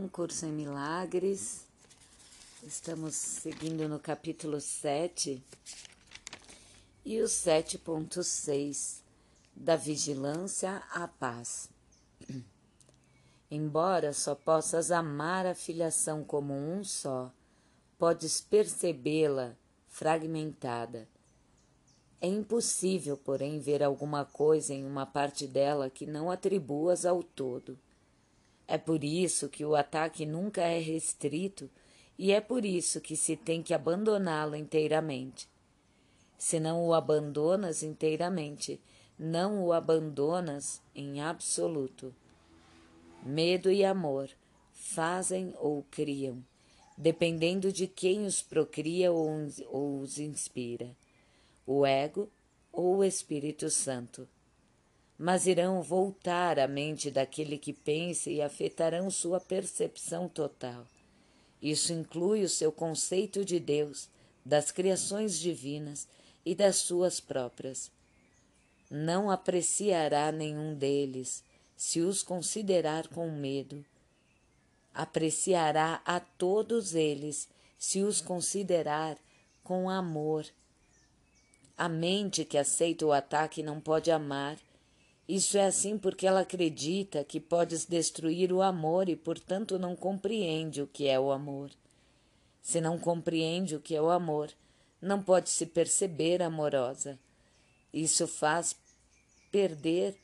Um 0.00 0.08
curso 0.08 0.46
em 0.46 0.50
milagres. 0.50 1.66
Estamos 2.62 3.14
seguindo 3.14 3.86
no 3.86 3.98
capítulo 3.98 4.58
7 4.58 5.44
e 7.04 7.20
o 7.20 7.26
7.6 7.26 9.02
da 9.54 9.76
vigilância 9.76 10.82
à 10.90 11.06
paz. 11.06 11.68
Embora 13.50 14.14
só 14.14 14.34
possas 14.34 14.90
amar 14.90 15.44
a 15.44 15.54
filiação 15.54 16.24
como 16.24 16.54
um 16.54 16.82
só, 16.82 17.30
podes 17.98 18.40
percebê-la 18.40 19.54
fragmentada. 19.86 21.06
É 22.22 22.26
impossível, 22.26 23.18
porém, 23.18 23.60
ver 23.60 23.82
alguma 23.82 24.24
coisa 24.24 24.72
em 24.72 24.82
uma 24.82 25.04
parte 25.04 25.46
dela 25.46 25.90
que 25.90 26.06
não 26.06 26.30
atribuas 26.30 27.04
ao 27.04 27.22
todo. 27.22 27.78
É 28.70 28.78
por 28.78 29.02
isso 29.02 29.48
que 29.48 29.64
o 29.64 29.74
ataque 29.74 30.24
nunca 30.24 30.62
é 30.62 30.78
restrito 30.78 31.68
e 32.16 32.30
é 32.30 32.40
por 32.40 32.64
isso 32.64 33.00
que 33.00 33.16
se 33.16 33.36
tem 33.36 33.64
que 33.64 33.74
abandoná-lo 33.74 34.54
inteiramente. 34.54 35.48
Se 36.38 36.60
não 36.60 36.86
o 36.86 36.94
abandonas 36.94 37.82
inteiramente, 37.82 38.80
não 39.18 39.64
o 39.64 39.72
abandonas 39.72 40.80
em 40.94 41.20
absoluto. 41.20 42.14
Medo 43.24 43.72
e 43.72 43.84
amor 43.84 44.30
fazem 44.72 45.52
ou 45.58 45.84
criam, 45.90 46.40
dependendo 46.96 47.72
de 47.72 47.88
quem 47.88 48.24
os 48.24 48.40
procria 48.40 49.10
ou 49.10 50.00
os 50.00 50.16
inspira, 50.20 50.96
o 51.66 51.84
ego 51.84 52.30
ou 52.72 52.98
o 52.98 53.04
Espírito 53.04 53.68
Santo 53.68 54.28
mas 55.22 55.46
irão 55.46 55.82
voltar 55.82 56.58
à 56.58 56.66
mente 56.66 57.10
daquele 57.10 57.58
que 57.58 57.74
pensa 57.74 58.30
e 58.30 58.40
afetarão 58.40 59.10
sua 59.10 59.38
percepção 59.38 60.26
total. 60.26 60.86
Isso 61.60 61.92
inclui 61.92 62.42
o 62.42 62.48
seu 62.48 62.72
conceito 62.72 63.44
de 63.44 63.60
Deus, 63.60 64.08
das 64.42 64.72
criações 64.72 65.38
divinas 65.38 66.08
e 66.42 66.54
das 66.54 66.76
suas 66.76 67.20
próprias. 67.20 67.90
Não 68.90 69.30
apreciará 69.30 70.32
nenhum 70.32 70.74
deles 70.74 71.44
se 71.76 72.00
os 72.00 72.22
considerar 72.22 73.06
com 73.08 73.30
medo. 73.30 73.84
Apreciará 74.94 76.00
a 76.02 76.18
todos 76.18 76.94
eles 76.94 77.46
se 77.78 78.00
os 78.00 78.22
considerar 78.22 79.18
com 79.62 79.90
amor. 79.90 80.46
A 81.76 81.90
mente 81.90 82.42
que 82.42 82.56
aceita 82.56 83.04
o 83.04 83.12
ataque 83.12 83.62
não 83.62 83.78
pode 83.78 84.10
amar 84.10 84.56
isso 85.34 85.56
é 85.56 85.64
assim 85.64 85.96
porque 85.96 86.26
ela 86.26 86.40
acredita 86.40 87.22
que 87.22 87.38
podes 87.38 87.84
destruir 87.84 88.52
o 88.52 88.60
amor 88.60 89.08
e, 89.08 89.14
portanto, 89.14 89.78
não 89.78 89.94
compreende 89.94 90.82
o 90.82 90.88
que 90.88 91.06
é 91.06 91.20
o 91.20 91.30
amor. 91.30 91.70
Se 92.60 92.80
não 92.80 92.98
compreende 92.98 93.76
o 93.76 93.80
que 93.80 93.94
é 93.94 94.02
o 94.02 94.10
amor, 94.10 94.50
não 95.00 95.22
pode 95.22 95.48
se 95.48 95.66
perceber 95.66 96.42
amorosa. 96.42 97.16
Isso 97.94 98.26
faz 98.26 98.74
perder 99.52 100.16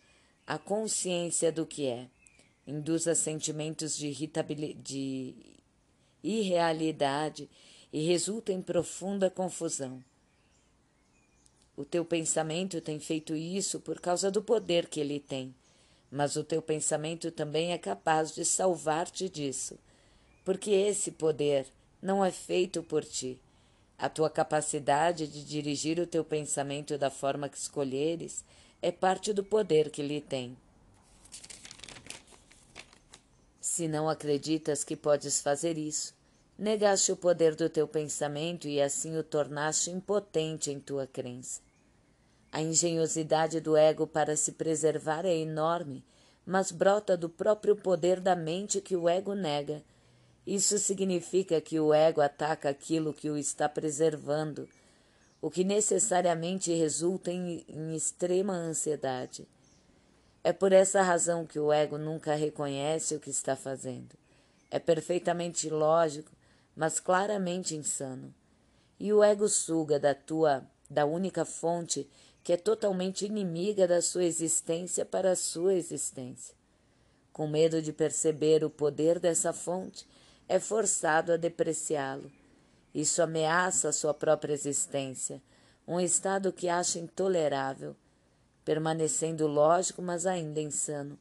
a 0.45 0.59
consciência 0.59 1.53
do 1.53 1.65
que 1.65 1.87
é, 1.87 2.09
induz 2.67 3.07
a 3.07 3.15
sentimentos 3.15 3.97
de, 3.97 4.13
de 4.83 5.35
irrealidade 6.23 7.49
e 7.93 8.05
resulta 8.07 8.53
em 8.53 8.61
profunda 8.61 9.31
confusão. 9.31 10.03
O 11.77 11.85
teu 11.85 12.07
pensamento 12.07 12.81
tem 12.81 12.99
feito 12.99 13.37
isso 13.37 13.79
por 13.79 14.01
causa 14.01 14.31
do 14.31 14.43
poder 14.43 14.89
que 14.89 14.99
ele 14.99 15.21
tem, 15.21 15.55
mas 16.11 16.35
o 16.35 16.43
teu 16.43 16.63
pensamento 16.63 17.31
também 17.31 17.73
é 17.73 17.77
capaz 17.77 18.35
de 18.35 18.47
salvar-te 18.47 19.29
disso, 19.29 19.79
porque 20.43 20.71
esse 20.71 21.11
poder 21.11 21.67
não 22.01 22.25
é 22.25 22.31
feito 22.31 22.83
por 22.83 23.05
ti. 23.05 23.39
A 23.99 24.09
tua 24.09 24.31
capacidade 24.31 25.27
de 25.27 25.45
dirigir 25.45 25.99
o 25.99 26.07
teu 26.07 26.25
pensamento 26.25 26.97
da 26.97 27.11
forma 27.11 27.49
que 27.49 27.59
escolheres 27.59 28.43
é 28.81 28.91
parte 28.91 29.35
do 29.35 29.45
poder 29.45 29.91
que 29.91 30.01
ele 30.01 30.23
tem. 30.23 30.57
Se 33.61 33.87
não 33.87 34.09
acreditas 34.09 34.83
que 34.83 34.97
podes 34.97 35.43
fazer 35.43 35.77
isso, 35.77 36.15
negaste 36.59 37.13
o 37.13 37.17
poder 37.17 37.55
do 37.55 37.69
teu 37.69 37.87
pensamento 37.87 38.67
e 38.67 38.81
assim 38.81 39.17
o 39.19 39.23
tornaste 39.23 39.91
impotente 39.91 40.71
em 40.71 40.81
tua 40.81 41.07
crença. 41.07 41.66
A 42.57 42.63
engenhosidade 42.63 43.61
do 43.61 43.77
ego 43.77 44.07
para 44.07 44.35
se 44.35 44.53
preservar 44.53 45.27
é 45.27 45.37
enorme, 45.37 46.03
mas 46.47 46.73
brota 46.73 47.15
do 47.15 47.29
próprio 47.29 47.77
poder 47.77 48.19
da 48.19 48.35
mente 48.35 48.81
que 48.81 48.97
o 48.97 49.11
ego 49.11 49.35
nega. 49.35 49.83
Isso 50.47 50.79
significa 50.79 51.61
que 51.61 51.79
o 51.79 51.93
ego 51.93 52.23
ataca 52.23 52.71
aquilo 52.71 53.13
que 53.13 53.29
o 53.29 53.37
está 53.37 53.69
preservando, 53.69 54.67
o 55.43 55.51
que 55.51 55.65
necessariamente 55.65 56.73
resulta 56.73 57.31
em, 57.31 57.63
em 57.69 57.95
extrema 57.95 58.55
ansiedade. 58.55 59.47
É 60.43 60.51
por 60.51 60.73
essa 60.73 61.03
razão 61.03 61.45
que 61.45 61.59
o 61.61 61.71
ego 61.71 61.99
nunca 61.99 62.35
reconhece 62.35 63.15
o 63.15 63.21
que 63.21 63.29
está 63.29 63.55
fazendo. 63.55 64.17
É 64.71 64.79
perfeitamente 64.79 65.69
lógico, 65.69 66.33
mas 66.75 67.01
claramente 67.01 67.77
insano. 67.77 68.35
E 68.99 69.13
o 69.13 69.23
ego 69.23 69.47
suga 69.47 70.01
da 70.01 70.15
tua, 70.15 70.67
da 70.89 71.05
única 71.05 71.45
fonte 71.45 72.09
que 72.47 72.53
é 72.53 72.57
totalmente 72.57 73.27
inimiga 73.27 73.89
da 73.89 74.01
sua 74.01 74.23
existência 74.23 75.05
para 75.05 75.33
a 75.33 75.35
sua 75.35 75.75
existência. 75.75 76.55
Com 77.33 77.49
medo 77.49 77.83
de 77.83 77.93
perceber 77.93 78.63
o 78.63 78.71
poder 78.71 79.19
dessa 79.19 79.53
fonte, 79.53 80.07
é 80.49 80.61
forçado 80.61 81.33
a 81.33 81.37
depreciá-lo. 81.37 82.31
Isso 82.95 83.21
ameaça 83.21 83.89
a 83.89 83.93
sua 83.93 84.15
própria 84.15 84.53
existência, 84.53 85.43
um 85.89 85.99
estado 85.99 86.53
que 86.53 86.69
acha 86.69 87.01
intolerável. 87.01 87.97
Permanecendo 88.65 89.49
lógico, 89.49 90.01
mas 90.01 90.25
ainda 90.25 90.61
insano, 90.61 91.19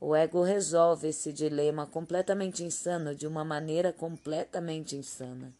o 0.00 0.14
ego 0.14 0.40
resolve 0.44 1.08
esse 1.08 1.32
dilema 1.32 1.84
completamente 1.84 2.62
insano 2.62 3.12
de 3.12 3.26
uma 3.26 3.44
maneira 3.44 3.92
completamente 3.92 4.94
insana. 4.94 5.52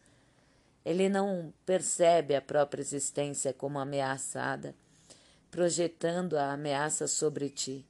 Ele 0.85 1.09
não 1.09 1.53
percebe 1.65 2.33
a 2.33 2.41
própria 2.41 2.81
existência 2.81 3.51
como 3.51 3.77
ameaçada 3.77 4.73
projetando 5.51 6.37
a 6.37 6.53
ameaça 6.53 7.07
sobre 7.07 7.49
ti 7.49 7.85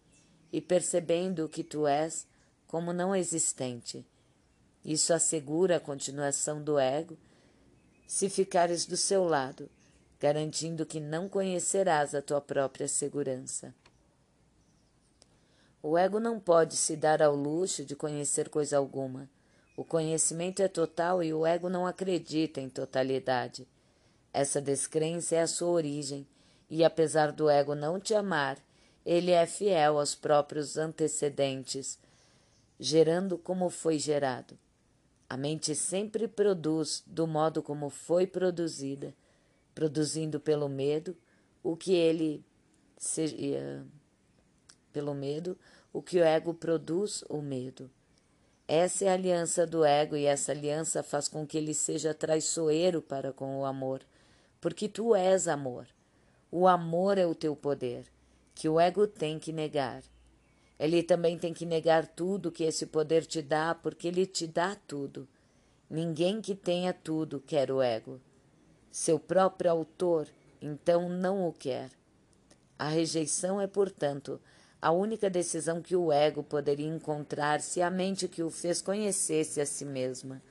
e 0.51 0.59
percebendo 0.59 1.47
que 1.47 1.63
tu 1.63 1.87
és 1.87 2.27
como 2.67 2.91
não 2.91 3.15
existente. 3.15 4.05
Isso 4.83 5.13
assegura 5.13 5.77
a 5.77 5.79
continuação 5.79 6.61
do 6.61 6.79
ego 6.79 7.15
se 8.07 8.27
ficares 8.29 8.85
do 8.85 8.97
seu 8.97 9.23
lado, 9.23 9.69
garantindo 10.19 10.85
que 10.85 10.99
não 10.99 11.29
conhecerás 11.29 12.15
a 12.15 12.21
tua 12.21 12.41
própria 12.41 12.87
segurança. 12.87 13.73
O 15.83 15.97
ego 15.97 16.19
não 16.19 16.39
pode 16.39 16.75
se 16.75 16.95
dar 16.95 17.21
ao 17.21 17.35
luxo 17.35 17.85
de 17.85 17.95
conhecer 17.95 18.49
coisa 18.49 18.77
alguma. 18.77 19.29
O 19.77 19.85
conhecimento 19.85 20.61
é 20.61 20.67
total 20.67 21.23
e 21.23 21.33
o 21.33 21.45
ego 21.45 21.69
não 21.69 21.87
acredita 21.87 22.59
em 22.59 22.69
totalidade. 22.69 23.67
Essa 24.33 24.61
descrença 24.61 25.35
é 25.35 25.41
a 25.41 25.47
sua 25.47 25.69
origem 25.69 26.27
e 26.71 26.85
apesar 26.85 27.33
do 27.33 27.49
ego 27.49 27.75
não 27.75 27.99
te 27.99 28.13
amar, 28.13 28.57
ele 29.05 29.31
é 29.31 29.45
fiel 29.45 29.99
aos 29.99 30.15
próprios 30.15 30.77
antecedentes, 30.77 31.99
gerando 32.79 33.37
como 33.37 33.69
foi 33.69 33.99
gerado. 33.99 34.57
A 35.29 35.35
mente 35.35 35.75
sempre 35.75 36.29
produz 36.29 37.03
do 37.05 37.27
modo 37.27 37.61
como 37.61 37.89
foi 37.89 38.25
produzida, 38.25 39.13
produzindo 39.75 40.39
pelo 40.39 40.69
medo 40.69 41.13
o 41.61 41.75
que 41.75 41.91
ele 41.93 42.41
seja, 42.97 43.35
pelo 44.93 45.13
medo 45.13 45.57
o 45.91 46.01
que 46.01 46.19
o 46.19 46.23
ego 46.23 46.53
produz, 46.53 47.21
o 47.27 47.41
medo. 47.41 47.91
Essa 48.65 49.03
é 49.03 49.07
a 49.09 49.13
aliança 49.13 49.67
do 49.67 49.83
ego 49.83 50.15
e 50.15 50.23
essa 50.23 50.53
aliança 50.53 51.03
faz 51.03 51.27
com 51.27 51.45
que 51.45 51.57
ele 51.57 51.73
seja 51.73 52.13
traiçoeiro 52.13 53.01
para 53.01 53.33
com 53.33 53.59
o 53.59 53.65
amor, 53.65 54.01
porque 54.61 54.87
tu 54.87 55.13
és 55.13 55.49
amor. 55.49 55.85
O 56.53 56.67
amor 56.67 57.17
é 57.17 57.25
o 57.25 57.33
teu 57.33 57.55
poder, 57.55 58.05
que 58.53 58.67
o 58.67 58.77
ego 58.77 59.07
tem 59.07 59.39
que 59.39 59.53
negar. 59.53 60.03
Ele 60.77 61.01
também 61.01 61.37
tem 61.37 61.53
que 61.53 61.65
negar 61.65 62.05
tudo 62.05 62.51
que 62.51 62.65
esse 62.65 62.85
poder 62.87 63.25
te 63.25 63.41
dá, 63.41 63.73
porque 63.73 64.09
ele 64.09 64.25
te 64.25 64.47
dá 64.47 64.75
tudo. 64.85 65.25
Ninguém 65.89 66.41
que 66.41 66.53
tenha 66.53 66.91
tudo 66.91 67.39
quer 67.39 67.71
o 67.71 67.81
ego. 67.81 68.19
Seu 68.91 69.17
próprio 69.17 69.71
autor, 69.71 70.27
então, 70.61 71.07
não 71.07 71.47
o 71.47 71.53
quer. 71.53 71.89
A 72.77 72.89
rejeição 72.89 73.61
é, 73.61 73.65
portanto, 73.65 74.37
a 74.81 74.91
única 74.91 75.29
decisão 75.29 75.81
que 75.81 75.95
o 75.95 76.11
ego 76.11 76.43
poderia 76.43 76.85
encontrar 76.87 77.61
se 77.61 77.81
a 77.81 77.89
mente 77.89 78.27
que 78.27 78.43
o 78.43 78.49
fez 78.49 78.81
conhecesse 78.81 79.61
a 79.61 79.65
si 79.65 79.85
mesma. 79.85 80.41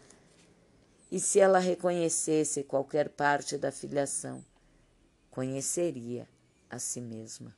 E 1.12 1.20
se 1.20 1.40
ela 1.40 1.58
reconhecesse 1.58 2.62
qualquer 2.62 3.10
parte 3.10 3.58
da 3.58 3.70
filiação 3.70 4.42
conheceria 5.30 6.28
a 6.68 6.78
si 6.78 7.00
mesma. 7.00 7.54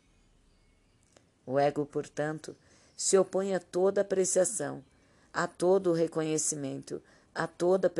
O 1.44 1.58
ego, 1.58 1.84
portanto, 1.84 2.56
se 2.96 3.18
opõe 3.18 3.54
a 3.54 3.60
toda 3.60 4.00
apreciação, 4.00 4.84
a 5.32 5.46
todo 5.46 5.92
reconhecimento, 5.92 7.02
a 7.34 7.46
toda 7.46 7.92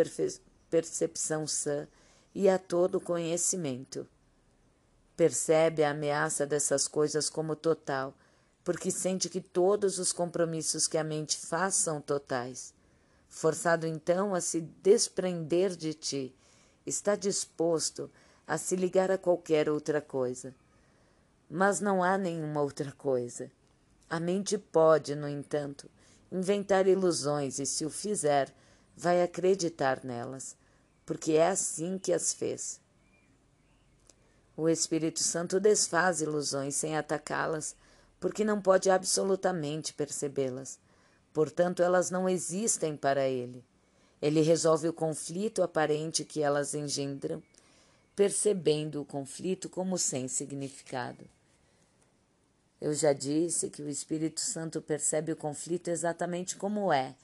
percepção 0.70 1.46
sã 1.46 1.88
e 2.34 2.48
a 2.48 2.58
todo 2.58 3.00
conhecimento. 3.00 4.06
Percebe 5.16 5.82
a 5.82 5.90
ameaça 5.90 6.46
dessas 6.46 6.86
coisas 6.86 7.28
como 7.28 7.56
total, 7.56 8.14
porque 8.64 8.90
sente 8.90 9.28
que 9.28 9.40
todos 9.40 9.98
os 9.98 10.12
compromissos 10.12 10.86
que 10.86 10.96
a 10.96 11.04
mente 11.04 11.36
faz 11.36 11.74
são 11.74 12.00
totais. 12.00 12.72
Forçado 13.28 13.86
então 13.86 14.34
a 14.34 14.40
se 14.40 14.60
desprender 14.60 15.74
de 15.74 15.94
ti, 15.94 16.36
está 16.86 17.16
disposto 17.16 18.10
a 18.46 18.58
se 18.58 18.76
ligar 18.76 19.10
a 19.10 19.18
qualquer 19.18 19.68
outra 19.68 20.00
coisa. 20.00 20.54
Mas 21.48 21.80
não 21.80 22.02
há 22.02 22.16
nenhuma 22.18 22.62
outra 22.62 22.92
coisa. 22.92 23.50
A 24.08 24.20
mente 24.20 24.58
pode, 24.58 25.14
no 25.14 25.28
entanto, 25.28 25.88
inventar 26.30 26.86
ilusões 26.86 27.58
e, 27.58 27.66
se 27.66 27.84
o 27.84 27.90
fizer, 27.90 28.52
vai 28.96 29.22
acreditar 29.22 30.04
nelas, 30.04 30.56
porque 31.04 31.32
é 31.32 31.48
assim 31.48 31.98
que 31.98 32.12
as 32.12 32.32
fez. 32.32 32.80
O 34.56 34.68
Espírito 34.68 35.20
Santo 35.20 35.58
desfaz 35.58 36.20
ilusões 36.20 36.74
sem 36.74 36.96
atacá-las, 36.96 37.74
porque 38.20 38.44
não 38.44 38.60
pode 38.60 38.90
absolutamente 38.90 39.94
percebê-las. 39.94 40.78
Portanto, 41.32 41.82
elas 41.82 42.10
não 42.10 42.28
existem 42.28 42.96
para 42.96 43.26
ele. 43.26 43.64
Ele 44.20 44.40
resolve 44.42 44.88
o 44.88 44.92
conflito 44.92 45.62
aparente 45.62 46.24
que 46.24 46.42
elas 46.42 46.74
engendram, 46.74 47.42
percebendo 48.14 49.00
o 49.00 49.04
conflito 49.04 49.68
como 49.68 49.96
sem 49.96 50.28
significado. 50.28 51.24
Eu 52.80 52.94
já 52.94 53.12
disse 53.12 53.70
que 53.70 53.80
o 53.80 53.88
Espírito 53.88 54.40
Santo 54.40 54.82
percebe 54.82 55.32
o 55.32 55.36
conflito 55.36 55.88
exatamente 55.88 56.56
como 56.56 56.92
é, 56.92 57.14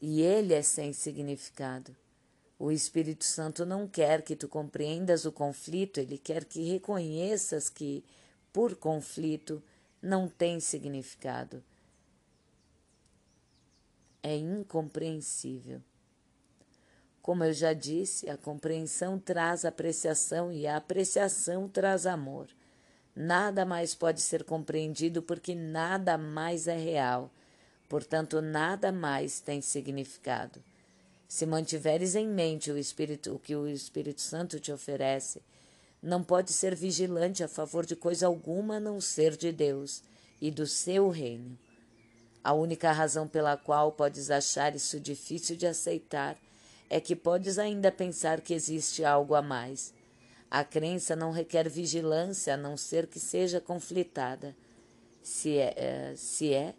e 0.00 0.22
ele 0.22 0.54
é 0.54 0.62
sem 0.62 0.92
significado. 0.92 1.94
O 2.58 2.70
Espírito 2.70 3.24
Santo 3.24 3.66
não 3.66 3.88
quer 3.88 4.22
que 4.22 4.36
tu 4.36 4.46
compreendas 4.46 5.24
o 5.24 5.32
conflito, 5.32 5.98
ele 5.98 6.16
quer 6.18 6.44
que 6.44 6.62
reconheças 6.62 7.68
que, 7.68 8.04
por 8.52 8.76
conflito, 8.76 9.62
não 10.00 10.28
tem 10.28 10.60
significado. 10.60 11.62
É 14.22 14.36
incompreensível. 14.36 15.82
Como 17.22 17.44
eu 17.44 17.52
já 17.52 17.72
disse, 17.72 18.30
a 18.30 18.36
compreensão 18.36 19.18
traz 19.18 19.64
apreciação 19.64 20.50
e 20.50 20.66
a 20.66 20.76
apreciação 20.76 21.68
traz 21.68 22.06
amor. 22.06 22.48
Nada 23.14 23.64
mais 23.66 23.94
pode 23.94 24.20
ser 24.22 24.44
compreendido 24.44 25.20
porque 25.20 25.54
nada 25.54 26.16
mais 26.16 26.66
é 26.66 26.76
real, 26.76 27.30
portanto, 27.88 28.40
nada 28.40 28.90
mais 28.90 29.40
tem 29.40 29.60
significado. 29.60 30.62
Se 31.28 31.44
mantiveres 31.44 32.14
em 32.14 32.26
mente 32.26 32.72
o, 32.72 32.78
Espírito, 32.78 33.34
o 33.34 33.38
que 33.38 33.54
o 33.54 33.68
Espírito 33.68 34.20
Santo 34.20 34.58
te 34.58 34.72
oferece, 34.72 35.42
não 36.02 36.24
pode 36.24 36.52
ser 36.52 36.74
vigilante 36.74 37.44
a 37.44 37.48
favor 37.48 37.84
de 37.84 37.94
coisa 37.94 38.26
alguma 38.26 38.76
a 38.76 38.80
não 38.80 39.00
ser 39.00 39.36
de 39.36 39.52
Deus 39.52 40.02
e 40.40 40.50
do 40.50 40.66
seu 40.66 41.10
reino. 41.10 41.58
A 42.42 42.54
única 42.54 42.90
razão 42.90 43.28
pela 43.28 43.56
qual 43.56 43.92
podes 43.92 44.30
achar 44.30 44.74
isso 44.74 44.98
difícil 44.98 45.56
de 45.56 45.66
aceitar 45.66 46.38
é 46.90 47.00
que 47.00 47.14
podes 47.14 47.56
ainda 47.56 47.92
pensar 47.92 48.40
que 48.40 48.52
existe 48.52 49.04
algo 49.04 49.36
a 49.36 49.40
mais. 49.40 49.94
A 50.50 50.64
crença 50.64 51.14
não 51.14 51.30
requer 51.30 51.68
vigilância 51.68 52.54
a 52.54 52.56
não 52.56 52.76
ser 52.76 53.06
que 53.06 53.20
seja 53.20 53.60
conflitada. 53.60 54.56
Se 55.22 55.56
é, 55.56 55.74
é 55.76 56.14
se 56.16 56.52
é 56.52 56.74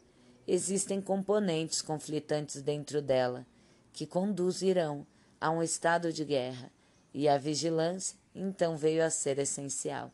existem 0.45 0.99
componentes 0.99 1.81
conflitantes 1.81 2.61
dentro 2.61 3.01
dela 3.01 3.45
que 3.93 4.05
conduzirão 4.05 5.07
a 5.39 5.49
um 5.49 5.63
estado 5.63 6.11
de 6.11 6.25
guerra, 6.25 6.71
e 7.13 7.27
a 7.27 7.37
vigilância 7.37 8.17
então 8.33 8.77
veio 8.77 9.03
a 9.03 9.09
ser 9.09 9.39
essencial. 9.39 10.11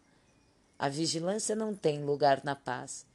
A 0.78 0.90
vigilância 0.90 1.56
não 1.56 1.76
tem 1.76 2.04
lugar 2.04 2.44
na 2.44 2.56
paz. 2.56 3.06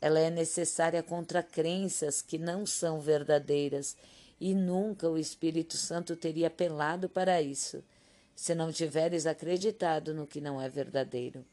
Ela 0.00 0.20
é 0.20 0.30
necessária 0.30 1.02
contra 1.02 1.42
crenças 1.42 2.22
que 2.22 2.38
não 2.38 2.64
são 2.64 3.00
verdadeiras, 3.00 3.96
e 4.40 4.54
nunca 4.54 5.08
o 5.08 5.18
Espírito 5.18 5.76
Santo 5.76 6.16
teria 6.16 6.46
apelado 6.46 7.08
para 7.08 7.42
isso, 7.42 7.84
se 8.34 8.54
não 8.54 8.72
tiveres 8.72 9.26
acreditado 9.26 10.14
no 10.14 10.26
que 10.26 10.40
não 10.40 10.60
é 10.60 10.68
verdadeiro. 10.68 11.44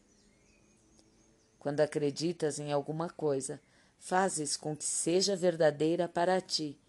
Quando 1.59 1.81
acreditas 1.81 2.59
em 2.59 2.71
alguma 2.71 3.09
coisa, 3.09 3.59
fazes 3.99 4.55
com 4.55 4.75
que 4.75 4.85
seja 4.85 5.35
verdadeira 5.35 6.07
para 6.07 6.39
ti 6.39 6.79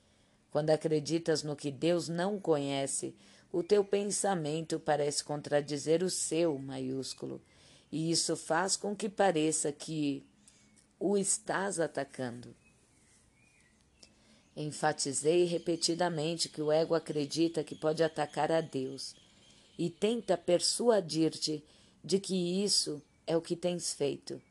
quando 0.51 0.71
acreditas 0.71 1.43
no 1.43 1.55
que 1.55 1.71
Deus 1.71 2.09
não 2.09 2.41
conhece, 2.41 3.15
o 3.53 3.63
teu 3.63 3.85
pensamento 3.85 4.81
parece 4.81 5.23
contradizer 5.23 6.03
o 6.03 6.11
seu 6.11 6.59
maiúsculo, 6.59 7.41
e 7.91 8.11
isso 8.11 8.37
faz 8.37 8.77
com 8.77 8.95
que 8.95 9.09
pareça 9.09 9.73
que 9.73 10.25
o 10.99 11.17
estás 11.17 11.79
atacando. 11.79 12.55
Enfatizei 14.61 15.45
repetidamente 15.45 16.49
que 16.49 16.61
o 16.61 16.73
ego 16.73 16.97
acredita 16.97 17.63
que 17.63 17.77
pode 17.77 18.03
atacar 18.03 18.51
a 18.51 18.61
Deus 18.61 19.15
e 19.79 19.89
tenta 19.89 20.37
persuadir-te 20.37 21.65
de 22.03 22.19
que 22.19 22.65
isso 22.65 23.01
é 23.25 23.37
o 23.37 23.41
que 23.41 23.55
tens 23.55 23.95
feito. 23.95 24.43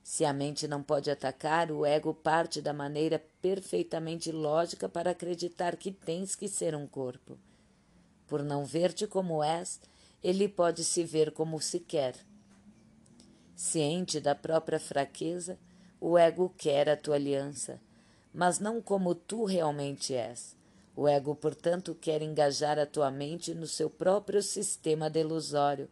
Se 0.00 0.24
a 0.24 0.32
mente 0.32 0.68
não 0.68 0.80
pode 0.80 1.10
atacar, 1.10 1.72
o 1.72 1.84
ego 1.84 2.14
parte 2.14 2.62
da 2.62 2.72
maneira 2.72 3.20
perfeitamente 3.42 4.30
lógica 4.30 4.88
para 4.88 5.10
acreditar 5.10 5.76
que 5.76 5.90
tens 5.90 6.36
que 6.36 6.46
ser 6.46 6.76
um 6.76 6.86
corpo. 6.86 7.36
Por 8.28 8.44
não 8.44 8.64
ver-te 8.64 9.08
como 9.08 9.42
és, 9.42 9.80
ele 10.22 10.48
pode 10.48 10.84
se 10.84 11.02
ver 11.02 11.32
como 11.32 11.60
se 11.60 11.80
quer. 11.80 12.14
Ciente 13.56 14.20
da 14.20 14.36
própria 14.36 14.78
fraqueza, 14.78 15.58
o 16.00 16.16
ego 16.16 16.54
quer 16.56 16.88
a 16.88 16.96
tua 16.96 17.16
aliança, 17.16 17.80
mas 18.38 18.60
não 18.60 18.80
como 18.80 19.16
tu 19.16 19.44
realmente 19.44 20.14
és. 20.14 20.54
O 20.94 21.08
ego, 21.08 21.34
portanto, 21.34 21.92
quer 22.00 22.22
engajar 22.22 22.78
a 22.78 22.86
tua 22.86 23.10
mente 23.10 23.52
no 23.52 23.66
seu 23.66 23.90
próprio 23.90 24.40
sistema 24.44 25.10
delusório, 25.10 25.90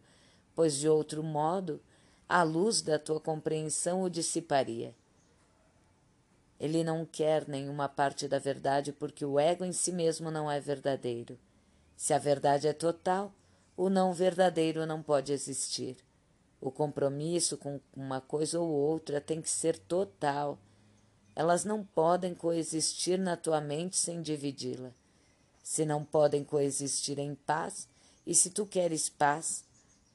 pois 0.55 0.77
de 0.77 0.87
outro 0.87 1.21
modo 1.21 1.81
a 2.27 2.43
luz 2.43 2.81
da 2.81 2.97
tua 2.97 3.19
compreensão 3.19 4.01
o 4.01 4.09
dissiparia. 4.09 4.95
Ele 6.57 6.85
não 6.85 7.05
quer 7.05 7.45
nenhuma 7.49 7.89
parte 7.89 8.29
da 8.29 8.39
verdade 8.39 8.93
porque 8.93 9.25
o 9.25 9.37
ego 9.37 9.65
em 9.65 9.73
si 9.73 9.91
mesmo 9.91 10.31
não 10.31 10.49
é 10.49 10.57
verdadeiro. 10.57 11.37
Se 11.97 12.13
a 12.13 12.17
verdade 12.17 12.65
é 12.65 12.71
total, 12.71 13.33
o 13.75 13.89
não 13.89 14.13
verdadeiro 14.13 14.85
não 14.85 15.03
pode 15.03 15.33
existir. 15.33 15.97
O 16.61 16.71
compromisso 16.71 17.57
com 17.57 17.81
uma 17.93 18.21
coisa 18.21 18.57
ou 18.57 18.69
outra 18.69 19.19
tem 19.19 19.41
que 19.41 19.49
ser 19.49 19.77
total. 19.77 20.57
Elas 21.37 21.63
não 21.63 21.83
podem 21.83 22.33
coexistir 22.33 23.19
na 23.19 23.37
tua 23.37 23.61
mente 23.61 23.95
sem 23.95 24.23
dividi-la. 24.23 24.89
Se 25.61 25.85
não 25.85 26.03
podem 26.03 26.43
coexistir 26.43 27.19
em 27.19 27.35
paz, 27.35 27.87
e 28.25 28.33
se 28.33 28.49
tu 28.49 28.65
queres 28.65 29.07
paz, 29.07 29.63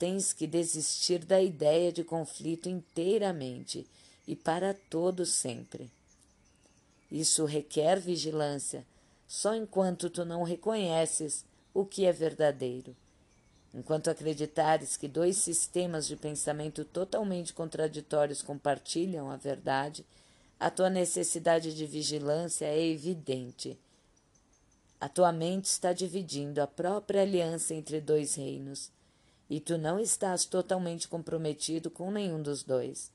tens 0.00 0.32
que 0.32 0.48
desistir 0.48 1.24
da 1.24 1.40
ideia 1.40 1.92
de 1.92 2.02
conflito 2.02 2.68
inteiramente 2.68 3.86
e 4.26 4.34
para 4.34 4.74
todo 4.90 5.24
sempre. 5.24 5.88
Isso 7.08 7.44
requer 7.44 8.00
vigilância, 8.00 8.84
só 9.28 9.54
enquanto 9.54 10.10
tu 10.10 10.24
não 10.24 10.42
reconheces 10.42 11.44
o 11.72 11.84
que 11.84 12.04
é 12.04 12.10
verdadeiro. 12.10 12.96
Enquanto 13.72 14.10
acreditares 14.10 14.96
que 14.96 15.06
dois 15.06 15.36
sistemas 15.36 16.08
de 16.08 16.16
pensamento 16.16 16.84
totalmente 16.84 17.52
contraditórios 17.52 18.42
compartilham 18.42 19.30
a 19.30 19.36
verdade, 19.36 20.04
a 20.62 20.70
tua 20.70 20.88
necessidade 20.88 21.74
de 21.74 21.84
vigilância 21.86 22.66
é 22.66 22.80
evidente. 22.80 23.76
A 25.00 25.08
tua 25.08 25.32
mente 25.32 25.64
está 25.64 25.92
dividindo 25.92 26.62
a 26.62 26.68
própria 26.68 27.22
aliança 27.22 27.74
entre 27.74 28.00
dois 28.00 28.36
reinos 28.36 28.88
e 29.50 29.58
tu 29.58 29.76
não 29.76 29.98
estás 29.98 30.44
totalmente 30.44 31.08
comprometido 31.08 31.90
com 31.90 32.12
nenhum 32.12 32.40
dos 32.40 32.62
dois. 32.62 33.10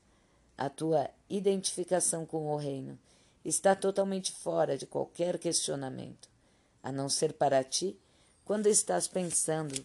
A 0.58 0.68
tua 0.68 1.08
identificação 1.26 2.26
com 2.26 2.48
o 2.48 2.56
reino 2.56 2.98
está 3.42 3.74
totalmente 3.74 4.30
fora 4.30 4.76
de 4.76 4.84
qualquer 4.84 5.38
questionamento, 5.38 6.28
a 6.82 6.92
não 6.92 7.08
ser 7.08 7.32
para 7.32 7.64
ti 7.64 7.98
quando 8.44 8.66
estás 8.66 9.08
pensando 9.08 9.82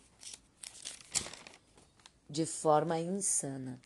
de 2.30 2.46
forma 2.46 3.00
insana. 3.00 3.80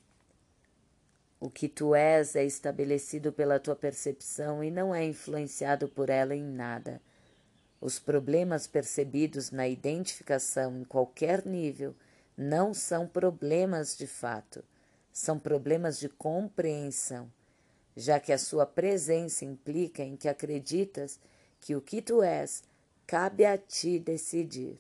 O 1.40 1.52
que 1.52 1.70
tu 1.70 1.94
és 1.94 2.36
é 2.36 2.44
estabelecido 2.44 3.32
pela 3.32 3.60
tua 3.60 3.76
percepção 3.76 4.64
e 4.64 4.72
não 4.72 4.94
é 4.94 5.06
influenciado 5.06 5.88
por 5.88 6.10
ela 6.10 6.36
em 6.36 6.44
nada. 6.44 7.00
Os 7.80 8.00
problemas 8.00 8.66
percebidos 8.66 9.52
na 9.52 9.68
identificação 9.68 10.80
em 10.80 10.84
qualquer 10.84 11.46
nível 11.46 11.96
não 12.36 12.74
são 12.74 13.08
problemas 13.08 13.96
de 13.96 14.08
fato, 14.08 14.64
são 15.14 15.38
problemas 15.38 16.00
de 16.00 16.10
compreensão, 16.10 17.32
já 17.96 18.20
que 18.20 18.34
a 18.34 18.38
sua 18.40 18.66
presença 18.66 19.46
implica 19.46 20.02
em 20.04 20.16
que 20.16 20.28
acreditas 20.28 21.20
que 21.60 21.76
o 21.76 21.82
que 21.82 22.02
tu 22.02 22.24
és 22.24 22.64
cabe 23.06 23.46
a 23.46 23.60
ti 23.60 24.00
decidir. 24.00 24.80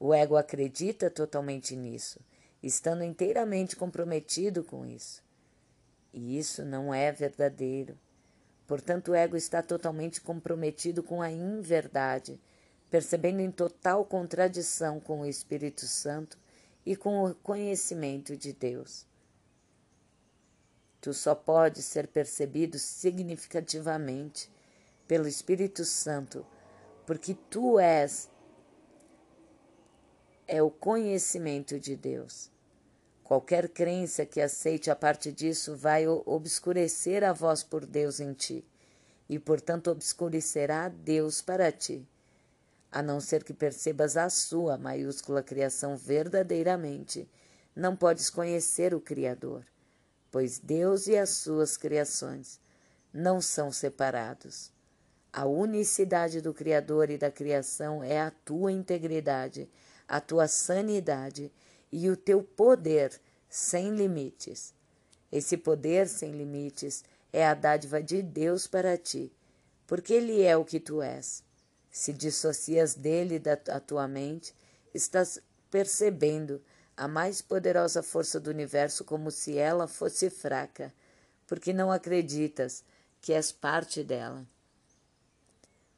O 0.00 0.14
ego 0.14 0.36
acredita 0.36 1.10
totalmente 1.10 1.76
nisso, 1.76 2.20
estando 2.62 3.04
inteiramente 3.04 3.76
comprometido 3.76 4.64
com 4.64 4.86
isso. 4.86 5.27
E 6.12 6.38
isso 6.38 6.64
não 6.64 6.92
é 6.92 7.12
verdadeiro. 7.12 7.98
Portanto, 8.66 9.12
o 9.12 9.14
ego 9.14 9.36
está 9.36 9.62
totalmente 9.62 10.20
comprometido 10.20 11.02
com 11.02 11.22
a 11.22 11.30
inverdade, 11.30 12.38
percebendo 12.90 13.40
em 13.40 13.50
total 13.50 14.04
contradição 14.04 15.00
com 15.00 15.20
o 15.20 15.26
Espírito 15.26 15.86
Santo 15.86 16.38
e 16.84 16.94
com 16.96 17.24
o 17.24 17.34
conhecimento 17.34 18.36
de 18.36 18.52
Deus. 18.52 19.06
Tu 21.00 21.14
só 21.14 21.34
podes 21.34 21.84
ser 21.84 22.08
percebido 22.08 22.78
significativamente 22.78 24.50
pelo 25.06 25.28
Espírito 25.28 25.84
Santo, 25.84 26.44
porque 27.06 27.34
tu 27.48 27.78
és 27.78 28.28
é 30.46 30.62
o 30.62 30.70
conhecimento 30.70 31.78
de 31.78 31.94
Deus. 31.94 32.50
Qualquer 33.28 33.68
crença 33.68 34.24
que 34.24 34.40
aceite 34.40 34.90
a 34.90 34.96
parte 34.96 35.30
disso 35.30 35.76
vai 35.76 36.08
obscurecer 36.08 37.22
a 37.22 37.30
voz 37.30 37.62
por 37.62 37.84
Deus 37.84 38.20
em 38.20 38.32
ti, 38.32 38.64
e 39.28 39.38
portanto 39.38 39.90
obscurecerá 39.90 40.88
Deus 40.88 41.42
para 41.42 41.70
ti, 41.70 42.08
a 42.90 43.02
não 43.02 43.20
ser 43.20 43.44
que 43.44 43.52
percebas 43.52 44.16
a 44.16 44.30
sua 44.30 44.78
maiúscula 44.78 45.42
criação 45.42 45.94
verdadeiramente. 45.94 47.28
Não 47.76 47.94
podes 47.94 48.30
conhecer 48.30 48.94
o 48.94 49.00
Criador, 49.00 49.62
pois 50.30 50.58
Deus 50.58 51.06
e 51.06 51.14
as 51.14 51.28
suas 51.28 51.76
criações 51.76 52.58
não 53.12 53.42
são 53.42 53.70
separados. 53.70 54.72
A 55.30 55.44
unicidade 55.44 56.40
do 56.40 56.54
Criador 56.54 57.10
e 57.10 57.18
da 57.18 57.30
criação 57.30 58.02
é 58.02 58.22
a 58.22 58.30
tua 58.30 58.72
integridade 58.72 59.68
a 60.08 60.20
tua 60.20 60.48
sanidade 60.48 61.52
e 61.90 62.08
o 62.08 62.16
teu 62.16 62.42
poder 62.42 63.20
sem 63.48 63.94
limites. 63.94 64.74
Esse 65.30 65.56
poder 65.56 66.08
sem 66.08 66.32
limites 66.32 67.04
é 67.32 67.46
a 67.46 67.54
dádiva 67.54 68.02
de 68.02 68.22
Deus 68.22 68.66
para 68.66 68.96
ti, 68.96 69.32
porque 69.86 70.14
Ele 70.14 70.42
é 70.42 70.56
o 70.56 70.64
que 70.64 70.80
tu 70.80 71.02
és. 71.02 71.42
Se 71.90 72.12
dissocias 72.12 72.94
dele 72.94 73.38
da 73.38 73.56
tua 73.56 74.06
mente, 74.06 74.54
estás 74.94 75.40
percebendo 75.70 76.62
a 76.96 77.06
mais 77.06 77.40
poderosa 77.40 78.02
força 78.02 78.40
do 78.40 78.50
universo 78.50 79.04
como 79.04 79.30
se 79.30 79.56
ela 79.56 79.86
fosse 79.86 80.28
fraca, 80.28 80.92
porque 81.46 81.72
não 81.72 81.92
acreditas 81.92 82.84
que 83.20 83.32
és 83.32 83.52
parte 83.52 84.02
dela. 84.02 84.46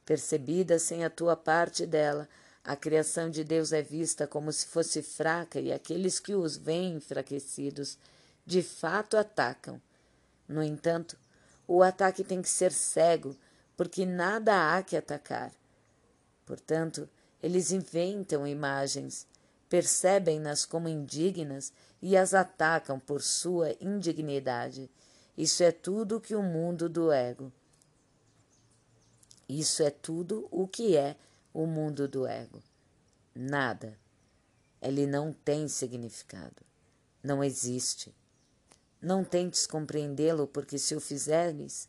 Percebida 0.05 0.77
sem 0.79 1.03
a 1.03 1.09
tua 1.09 1.35
parte 1.35 1.85
dela, 1.85 2.27
a 2.63 2.75
criação 2.75 3.29
de 3.29 3.43
Deus 3.43 3.73
é 3.73 3.81
vista 3.81 4.27
como 4.27 4.51
se 4.51 4.67
fosse 4.67 5.01
fraca 5.01 5.59
e 5.59 5.71
aqueles 5.73 6.19
que 6.19 6.35
os 6.35 6.57
veem 6.57 6.95
enfraquecidos 6.95 7.97
de 8.45 8.61
fato 8.61 9.17
atacam. 9.17 9.81
No 10.47 10.61
entanto, 10.61 11.17
o 11.67 11.81
ataque 11.81 12.23
tem 12.23 12.41
que 12.41 12.49
ser 12.49 12.71
cego, 12.71 13.35
porque 13.75 14.05
nada 14.05 14.75
há 14.75 14.83
que 14.83 14.95
atacar. 14.95 15.51
Portanto, 16.45 17.09
eles 17.41 17.71
inventam 17.71 18.45
imagens, 18.45 19.25
percebem-nas 19.67 20.63
como 20.63 20.87
indignas 20.87 21.73
e 22.01 22.15
as 22.15 22.33
atacam 22.33 22.99
por 22.99 23.21
sua 23.21 23.75
indignidade. 23.79 24.89
Isso 25.35 25.63
é 25.63 25.71
tudo 25.71 26.21
que 26.21 26.35
o 26.35 26.43
mundo 26.43 26.87
do 26.87 27.11
ego. 27.11 27.51
Isso 29.49 29.81
é 29.81 29.89
tudo 29.89 30.47
o 30.51 30.67
que 30.67 30.95
é 30.95 31.15
o 31.53 31.65
mundo 31.65 32.07
do 32.07 32.25
ego. 32.25 32.61
Nada. 33.35 33.97
Ele 34.81 35.05
não 35.05 35.31
tem 35.31 35.67
significado. 35.67 36.63
Não 37.23 37.43
existe. 37.43 38.13
Não 39.01 39.23
tentes 39.23 39.67
compreendê-lo, 39.67 40.47
porque 40.47 40.77
se 40.77 40.95
o 40.95 40.99
fizeres, 40.99 41.87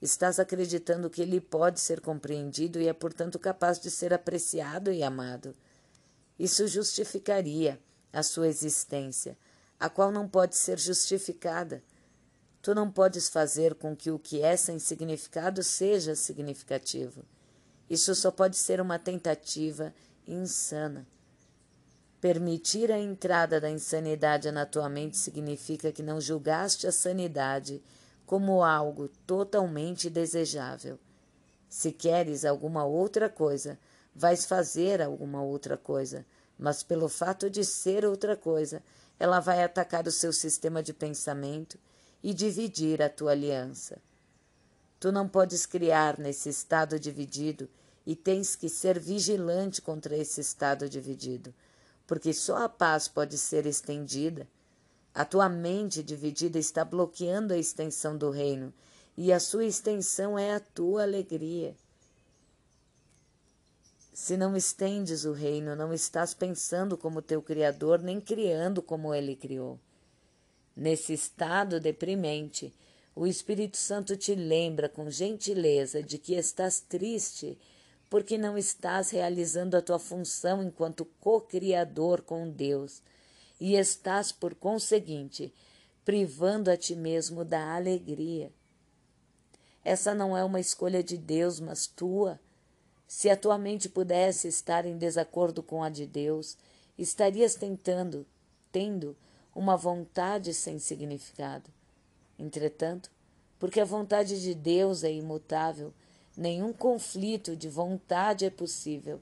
estás 0.00 0.38
acreditando 0.38 1.10
que 1.10 1.22
ele 1.22 1.40
pode 1.40 1.80
ser 1.80 2.00
compreendido 2.00 2.80
e 2.80 2.88
é, 2.88 2.92
portanto, 2.92 3.38
capaz 3.38 3.78
de 3.78 3.90
ser 3.90 4.12
apreciado 4.12 4.92
e 4.92 5.02
amado. 5.02 5.54
Isso 6.38 6.66
justificaria 6.66 7.78
a 8.12 8.22
sua 8.22 8.48
existência, 8.48 9.36
a 9.78 9.88
qual 9.88 10.10
não 10.10 10.28
pode 10.28 10.56
ser 10.56 10.78
justificada. 10.78 11.82
Tu 12.60 12.74
não 12.74 12.90
podes 12.90 13.28
fazer 13.28 13.74
com 13.74 13.96
que 13.96 14.10
o 14.10 14.18
que 14.18 14.40
é 14.42 14.56
sem 14.56 14.78
significado 14.78 15.62
seja 15.62 16.14
significativo. 16.14 17.24
Isso 17.92 18.14
só 18.14 18.30
pode 18.30 18.56
ser 18.56 18.80
uma 18.80 18.98
tentativa 18.98 19.92
insana. 20.26 21.06
Permitir 22.22 22.90
a 22.90 22.98
entrada 22.98 23.60
da 23.60 23.68
insanidade 23.68 24.50
na 24.50 24.64
tua 24.64 24.88
mente 24.88 25.18
significa 25.18 25.92
que 25.92 26.02
não 26.02 26.18
julgaste 26.18 26.86
a 26.86 26.90
sanidade 26.90 27.82
como 28.24 28.64
algo 28.64 29.08
totalmente 29.26 30.08
desejável. 30.08 30.98
Se 31.68 31.92
queres 31.92 32.46
alguma 32.46 32.82
outra 32.82 33.28
coisa, 33.28 33.78
vais 34.14 34.46
fazer 34.46 35.02
alguma 35.02 35.42
outra 35.42 35.76
coisa, 35.76 36.24
mas 36.58 36.82
pelo 36.82 37.10
fato 37.10 37.50
de 37.50 37.62
ser 37.62 38.06
outra 38.06 38.34
coisa, 38.34 38.82
ela 39.20 39.38
vai 39.38 39.62
atacar 39.62 40.06
o 40.06 40.10
seu 40.10 40.32
sistema 40.32 40.82
de 40.82 40.94
pensamento 40.94 41.78
e 42.22 42.32
dividir 42.32 43.02
a 43.02 43.10
tua 43.10 43.32
aliança. 43.32 43.98
Tu 44.98 45.12
não 45.12 45.28
podes 45.28 45.66
criar 45.66 46.18
nesse 46.18 46.48
estado 46.48 46.98
dividido 46.98 47.68
e 48.06 48.16
tens 48.16 48.56
que 48.56 48.68
ser 48.68 48.98
vigilante 48.98 49.80
contra 49.80 50.16
esse 50.16 50.40
estado 50.40 50.88
dividido, 50.88 51.54
porque 52.06 52.32
só 52.32 52.64
a 52.64 52.68
paz 52.68 53.08
pode 53.08 53.38
ser 53.38 53.66
estendida. 53.66 54.46
A 55.14 55.24
tua 55.24 55.48
mente 55.48 56.02
dividida 56.02 56.58
está 56.58 56.84
bloqueando 56.84 57.52
a 57.52 57.58
extensão 57.58 58.16
do 58.16 58.30
reino, 58.30 58.72
e 59.16 59.32
a 59.32 59.38
sua 59.38 59.64
extensão 59.64 60.38
é 60.38 60.54
a 60.54 60.60
tua 60.60 61.02
alegria. 61.02 61.76
Se 64.12 64.36
não 64.36 64.56
estendes 64.56 65.24
o 65.24 65.32
reino, 65.32 65.74
não 65.74 65.92
estás 65.92 66.34
pensando 66.34 66.98
como 66.98 67.22
teu 67.22 67.40
Criador, 67.40 68.00
nem 68.02 68.20
criando 68.20 68.82
como 68.82 69.14
ele 69.14 69.34
criou. 69.34 69.78
Nesse 70.76 71.12
estado 71.12 71.80
deprimente, 71.80 72.74
o 73.14 73.26
Espírito 73.26 73.76
Santo 73.76 74.16
te 74.16 74.34
lembra 74.34 74.88
com 74.88 75.10
gentileza 75.10 76.02
de 76.02 76.18
que 76.18 76.34
estás 76.34 76.80
triste 76.80 77.58
porque 78.12 78.36
não 78.36 78.58
estás 78.58 79.08
realizando 79.08 79.74
a 79.74 79.80
tua 79.80 79.98
função 79.98 80.62
enquanto 80.62 81.06
co-criador 81.18 82.20
com 82.20 82.46
Deus 82.50 83.02
e 83.58 83.74
estás, 83.74 84.30
por 84.30 84.54
conseguinte, 84.54 85.50
privando 86.04 86.70
a 86.70 86.76
ti 86.76 86.94
mesmo 86.94 87.42
da 87.42 87.74
alegria. 87.74 88.52
Essa 89.82 90.14
não 90.14 90.36
é 90.36 90.44
uma 90.44 90.60
escolha 90.60 91.02
de 91.02 91.16
Deus, 91.16 91.58
mas 91.58 91.86
tua. 91.86 92.38
Se 93.08 93.30
a 93.30 93.36
tua 93.36 93.56
mente 93.56 93.88
pudesse 93.88 94.46
estar 94.46 94.84
em 94.84 94.98
desacordo 94.98 95.62
com 95.62 95.82
a 95.82 95.88
de 95.88 96.06
Deus, 96.06 96.58
estarias 96.98 97.54
tentando, 97.54 98.26
tendo 98.70 99.16
uma 99.54 99.74
vontade 99.74 100.52
sem 100.52 100.78
significado. 100.78 101.70
Entretanto, 102.38 103.10
porque 103.58 103.80
a 103.80 103.86
vontade 103.86 104.42
de 104.42 104.54
Deus 104.54 105.02
é 105.02 105.10
imutável, 105.10 105.94
Nenhum 106.36 106.72
conflito 106.72 107.54
de 107.54 107.68
vontade 107.68 108.46
é 108.46 108.50
possível. 108.50 109.20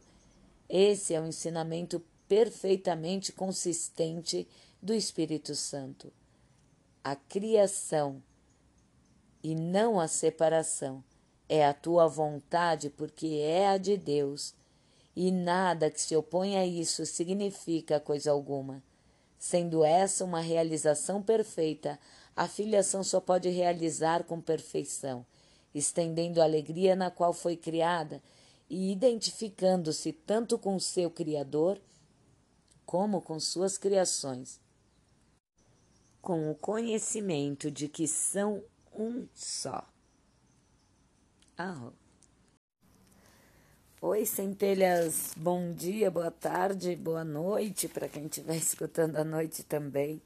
Esse 0.69 1.12
é 1.12 1.21
o 1.21 1.26
ensinamento 1.26 2.00
perfeitamente 2.29 3.33
consistente 3.33 4.47
do 4.81 4.95
Espírito 4.95 5.57
Santo. 5.57 6.12
A 7.02 7.17
criação 7.17 8.23
e 9.43 9.57
não 9.57 9.99
a 9.99 10.07
separação 10.07 11.02
é 11.49 11.67
a 11.67 11.75
tua 11.75 12.07
vontade 12.07 12.88
porque 12.90 13.40
é 13.43 13.67
a 13.67 13.76
de 13.76 13.97
Deus, 13.97 14.55
e 15.17 15.33
nada 15.33 15.90
que 15.90 16.00
se 16.00 16.14
opõe 16.14 16.57
a 16.57 16.64
isso 16.64 17.05
significa 17.05 17.99
coisa 17.99 18.31
alguma. 18.31 18.81
Sendo 19.37 19.83
essa 19.83 20.25
uma 20.25 20.40
realização 20.40 21.21
perfeita, 21.21 21.99
a 22.37 22.47
filiação 22.47 23.02
só 23.02 23.21
pode 23.21 23.49
realizar 23.49 24.23
com 24.23 24.40
perfeição 24.40 25.26
estendendo 25.75 26.41
a 26.41 26.45
alegria 26.45 26.97
na 26.97 27.11
qual 27.11 27.33
foi 27.33 27.57
criada 27.57 28.23
e 28.69 28.93
identificando-se 28.93 30.12
tanto 30.12 30.59
com 30.59 30.79
seu 30.79 31.11
Criador 31.11 31.81
como 32.87 33.21
com 33.21 33.39
suas 33.39 33.79
criações, 33.79 34.61
com 36.21 36.50
o 36.50 36.55
conhecimento 36.55 37.71
de 37.71 37.89
que 37.89 38.09
são 38.09 38.62
um 38.93 39.29
só. 39.35 39.89
Ah. 41.57 41.93
Oi, 44.03 44.25
centelhas, 44.25 45.35
bom 45.37 45.73
dia, 45.73 46.11
boa 46.11 46.31
tarde, 46.31 46.97
boa 46.97 47.23
noite 47.23 47.87
para 47.87 48.09
quem 48.09 48.25
estiver 48.27 48.57
escutando 48.59 49.17
à 49.17 49.25
noite 49.25 49.62
também. 49.62 50.23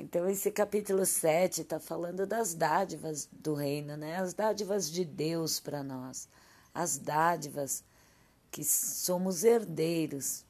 Então, 0.00 0.26
esse 0.26 0.50
capítulo 0.50 1.04
7 1.04 1.60
está 1.60 1.78
falando 1.78 2.26
das 2.26 2.54
dádivas 2.54 3.28
do 3.30 3.52
reino, 3.52 3.98
né? 3.98 4.16
As 4.16 4.32
dádivas 4.32 4.90
de 4.90 5.04
Deus 5.04 5.60
para 5.60 5.82
nós. 5.82 6.26
as 6.72 6.96
dádivas 6.96 7.84
que 8.50 8.64
somos 8.64 9.44
herdeiros. 9.44 10.42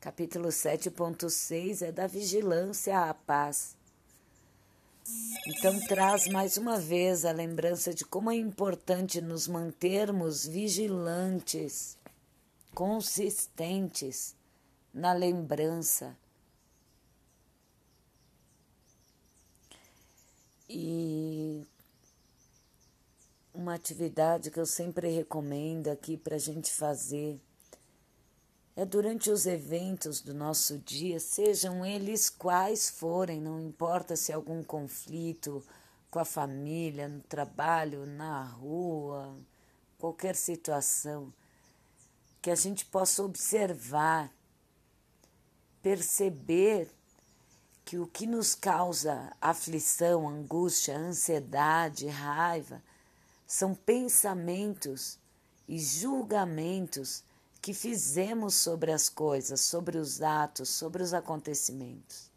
Capítulo 0.00 0.48
7.6 0.48 1.80
é 1.80 1.90
da 1.90 2.06
vigilância 2.06 3.08
à 3.08 3.14
paz. 3.14 3.74
Então, 5.46 5.80
traz 5.86 6.28
mais 6.28 6.58
uma 6.58 6.78
vez 6.78 7.24
a 7.24 7.32
lembrança 7.32 7.94
de 7.94 8.04
como 8.04 8.30
é 8.30 8.36
importante 8.36 9.22
nos 9.22 9.48
mantermos 9.48 10.46
vigilantes, 10.46 11.96
consistentes 12.74 14.36
na 14.92 15.14
lembrança. 15.14 16.14
E 20.68 21.66
uma 23.54 23.74
atividade 23.74 24.50
que 24.50 24.60
eu 24.60 24.66
sempre 24.66 25.08
recomendo 25.08 25.88
aqui 25.88 26.16
para 26.16 26.36
a 26.36 26.38
gente 26.38 26.70
fazer 26.70 27.40
é 28.76 28.84
durante 28.84 29.28
os 29.28 29.44
eventos 29.44 30.20
do 30.20 30.32
nosso 30.32 30.78
dia, 30.78 31.18
sejam 31.18 31.84
eles 31.84 32.30
quais 32.30 32.88
forem, 32.88 33.40
não 33.40 33.60
importa 33.60 34.14
se 34.14 34.30
é 34.30 34.36
algum 34.36 34.62
conflito 34.62 35.64
com 36.10 36.20
a 36.20 36.24
família, 36.24 37.08
no 37.08 37.20
trabalho, 37.22 38.06
na 38.06 38.44
rua, 38.44 39.36
qualquer 39.98 40.36
situação, 40.36 41.32
que 42.40 42.50
a 42.50 42.54
gente 42.54 42.84
possa 42.84 43.24
observar, 43.24 44.32
perceber 45.82 46.88
que 47.88 47.96
o 47.96 48.06
que 48.06 48.26
nos 48.26 48.54
causa 48.54 49.32
aflição, 49.40 50.28
angústia, 50.28 50.94
ansiedade, 50.94 52.06
raiva, 52.06 52.82
são 53.46 53.74
pensamentos 53.74 55.18
e 55.66 55.78
julgamentos 55.78 57.24
que 57.62 57.72
fizemos 57.72 58.56
sobre 58.56 58.92
as 58.92 59.08
coisas, 59.08 59.62
sobre 59.62 59.96
os 59.96 60.20
atos, 60.20 60.68
sobre 60.68 61.02
os 61.02 61.14
acontecimentos. 61.14 62.30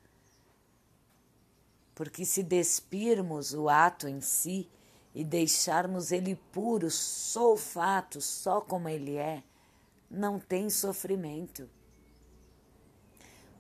Porque 1.96 2.24
se 2.24 2.44
despirmos 2.44 3.54
o 3.54 3.68
ato 3.68 4.08
em 4.08 4.22
si 4.22 4.70
e 5.14 5.22
deixarmos 5.22 6.14
ele 6.14 6.38
puro, 6.54 6.90
só 6.90 7.52
o 7.52 7.58
fato, 7.58 8.22
só 8.22 8.62
como 8.62 8.88
ele 8.88 9.18
é, 9.18 9.44
não 10.10 10.40
tem 10.40 10.70
sofrimento. 10.70 11.70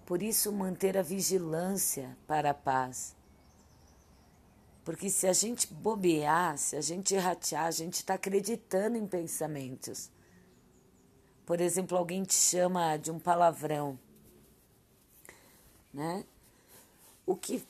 Por 0.05 0.22
isso, 0.22 0.51
manter 0.51 0.98
a 0.98 1.01
vigilância 1.01 2.17
para 2.27 2.51
a 2.51 2.53
paz. 2.53 3.15
Porque 4.84 5.10
se 5.10 5.27
a 5.27 5.34
gente 5.34 5.72
bobear, 5.72 6.58
se 6.58 6.75
a 6.75 6.81
gente 6.81 7.15
ratear, 7.15 7.65
a 7.65 7.72
gente 7.72 7.96
está 7.96 8.15
acreditando 8.15 8.98
em 8.98 9.08
pensamentos 9.08 10.10
por 11.51 11.60
exemplo, 11.60 11.98
alguém 11.98 12.24
te 12.24 12.34
chama 12.34 12.96
de 12.96 13.12
um 13.12 13.20
palavrão, 13.20 14.00
né? 15.93 16.24
O 17.25 17.36
que 17.36 17.62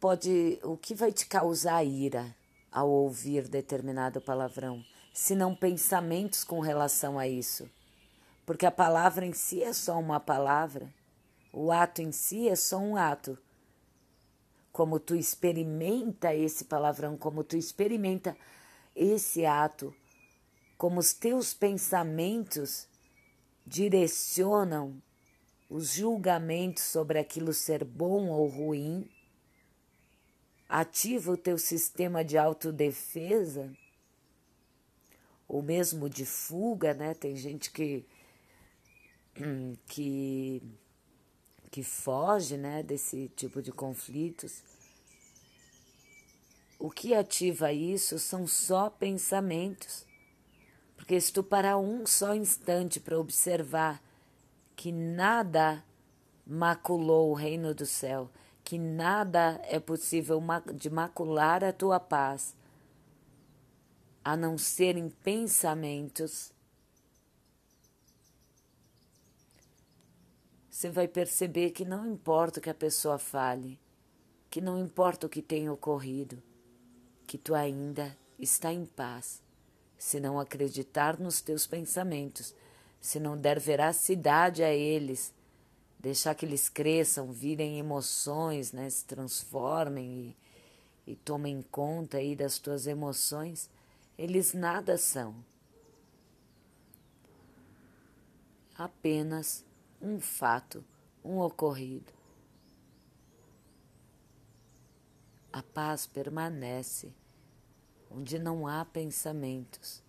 pode, 0.00 0.58
o 0.62 0.78
que 0.78 0.94
vai 0.94 1.12
te 1.12 1.26
causar 1.26 1.84
ira 1.84 2.34
ao 2.72 2.88
ouvir 2.88 3.48
determinado 3.48 4.18
palavrão, 4.18 4.82
se 5.12 5.34
não 5.34 5.54
pensamentos 5.54 6.42
com 6.42 6.58
relação 6.60 7.18
a 7.18 7.28
isso? 7.28 7.68
Porque 8.46 8.64
a 8.64 8.70
palavra 8.70 9.26
em 9.26 9.32
si 9.32 9.60
é 9.60 9.72
só 9.72 9.98
uma 9.98 10.20
palavra, 10.20 10.94
o 11.52 11.72
ato 11.72 12.00
em 12.00 12.12
si 12.12 12.48
é 12.48 12.54
só 12.54 12.78
um 12.78 12.96
ato. 12.96 13.36
Como 14.70 15.00
tu 15.00 15.16
experimenta 15.16 16.32
esse 16.32 16.66
palavrão, 16.66 17.16
como 17.16 17.42
tu 17.42 17.56
experimenta 17.56 18.36
esse 18.94 19.44
ato, 19.44 19.92
como 20.78 21.00
os 21.00 21.12
teus 21.12 21.52
pensamentos 21.52 22.86
direcionam 23.66 25.02
os 25.68 25.94
julgamentos 25.94 26.84
sobre 26.84 27.18
aquilo 27.18 27.52
ser 27.52 27.84
bom 27.84 28.28
ou 28.28 28.46
ruim, 28.46 29.10
ativa 30.68 31.32
o 31.32 31.36
teu 31.36 31.58
sistema 31.58 32.24
de 32.24 32.38
autodefesa, 32.38 33.72
ou 35.48 35.62
mesmo 35.62 36.08
de 36.08 36.24
fuga, 36.24 36.94
né? 36.94 37.14
Tem 37.14 37.34
gente 37.34 37.72
que 37.72 38.06
que 39.86 40.62
que 41.70 41.82
foge, 41.82 42.56
né, 42.56 42.82
desse 42.82 43.28
tipo 43.36 43.60
de 43.60 43.70
conflitos. 43.70 44.62
O 46.78 46.90
que 46.90 47.14
ativa 47.14 47.70
isso 47.70 48.18
são 48.18 48.46
só 48.46 48.88
pensamentos. 48.88 50.06
Porque 50.96 51.20
se 51.20 51.30
tu 51.30 51.42
parar 51.42 51.76
um 51.76 52.06
só 52.06 52.34
instante 52.34 52.98
para 52.98 53.18
observar 53.18 54.02
que 54.74 54.90
nada 54.90 55.84
maculou 56.46 57.30
o 57.30 57.34
reino 57.34 57.74
do 57.74 57.84
céu, 57.84 58.30
que 58.64 58.78
nada 58.78 59.60
é 59.64 59.78
possível 59.78 60.42
de 60.74 60.88
macular 60.88 61.62
a 61.62 61.72
tua 61.72 62.00
paz, 62.00 62.56
a 64.24 64.36
não 64.36 64.56
ser 64.56 64.96
em 64.96 65.08
pensamentos, 65.08 66.52
você 70.76 70.90
vai 70.90 71.08
perceber 71.08 71.70
que 71.70 71.86
não 71.86 72.06
importa 72.06 72.60
o 72.60 72.62
que 72.62 72.68
a 72.68 72.74
pessoa 72.74 73.18
fale, 73.18 73.80
que 74.50 74.60
não 74.60 74.78
importa 74.78 75.26
o 75.26 75.30
que 75.30 75.40
tenha 75.40 75.72
ocorrido, 75.72 76.42
que 77.26 77.38
tu 77.38 77.54
ainda 77.54 78.14
está 78.38 78.70
em 78.70 78.84
paz 78.84 79.42
se 79.96 80.20
não 80.20 80.38
acreditar 80.38 81.18
nos 81.18 81.40
teus 81.40 81.66
pensamentos, 81.66 82.54
se 83.00 83.18
não 83.18 83.38
der 83.38 83.58
veracidade 83.58 84.62
a 84.62 84.70
eles, 84.70 85.32
deixar 85.98 86.34
que 86.34 86.44
eles 86.44 86.68
cresçam, 86.68 87.32
virem 87.32 87.78
emoções, 87.78 88.70
né, 88.70 88.90
se 88.90 89.06
transformem 89.06 90.36
e, 91.06 91.12
e 91.12 91.16
tomem 91.16 91.62
conta 91.62 92.18
aí 92.18 92.36
das 92.36 92.58
tuas 92.58 92.86
emoções, 92.86 93.70
eles 94.18 94.52
nada 94.52 94.98
são. 94.98 95.42
Apenas 98.76 99.64
um 100.00 100.20
fato, 100.20 100.84
um 101.24 101.38
ocorrido. 101.38 102.12
A 105.52 105.62
paz 105.62 106.06
permanece 106.06 107.12
onde 108.10 108.38
não 108.38 108.66
há 108.66 108.84
pensamentos. 108.84 110.02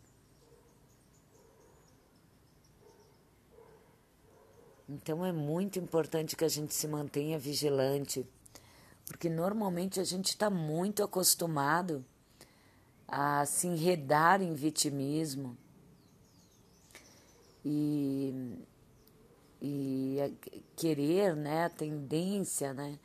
Então 4.90 5.26
é 5.26 5.34
muito 5.34 5.78
importante 5.80 6.36
que 6.36 6.46
a 6.46 6.50
gente 6.50 6.74
se 6.74 6.88
mantenha 6.88 7.38
vigilante, 7.38 8.26
porque 9.06 9.30
normalmente 9.30 10.00
a 10.00 10.04
gente 10.04 10.28
está 10.28 10.50
muito 10.50 11.04
acostumado 11.04 12.06
a 13.08 13.46
se 13.46 13.68
enredar 13.68 14.42
em 14.42 14.54
vitimismo 14.54 15.58
e, 17.66 18.34
e 19.62 20.18
querer, 20.76 21.36
né, 21.36 21.66
a 21.66 21.70
tendência, 21.70 22.74
né, 22.74 23.00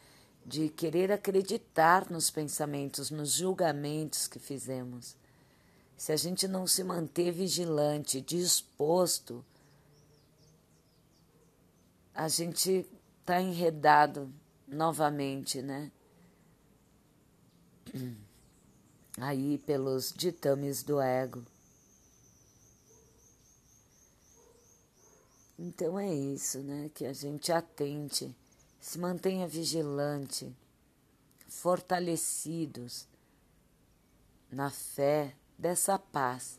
de 0.44 0.68
querer 0.68 1.12
acreditar 1.12 2.10
nos 2.10 2.30
pensamentos, 2.30 3.10
nos 3.10 3.32
julgamentos 3.32 4.26
que 4.26 4.38
fizemos. 4.38 5.16
Se 5.96 6.12
a 6.12 6.16
gente 6.16 6.48
não 6.48 6.66
se 6.66 6.82
manter 6.82 7.30
vigilante, 7.30 8.20
disposto, 8.20 9.44
a 12.14 12.28
gente 12.28 12.86
está 13.20 13.40
enredado 13.40 14.30
novamente, 14.66 15.62
né? 15.62 15.92
Aí 19.16 19.58
pelos 19.58 20.12
ditames 20.12 20.82
do 20.82 21.00
ego. 21.00 21.44
Então 25.64 25.96
é 25.96 26.12
isso, 26.12 26.58
né? 26.58 26.90
Que 26.92 27.06
a 27.06 27.12
gente 27.12 27.52
atente 27.52 28.34
se 28.80 28.98
mantenha 28.98 29.46
vigilante, 29.46 30.52
fortalecidos 31.46 33.06
na 34.50 34.70
fé 34.70 35.36
dessa 35.56 35.96
paz 36.00 36.58